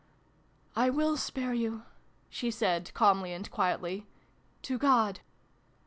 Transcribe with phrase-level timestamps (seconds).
[0.85, 1.83] "I will spare you,"
[2.27, 4.07] she said, calmly and quietly,
[4.63, 5.19] "to God."